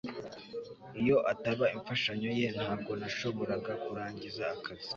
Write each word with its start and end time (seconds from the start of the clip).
iyo 1.01 1.17
ataba 1.31 1.63
imfashanyo 1.75 2.29
ye, 2.39 2.47
ntabwo 2.57 2.91
nashoboraga 2.99 3.73
kurangiza 3.85 4.43
akazi 4.55 4.89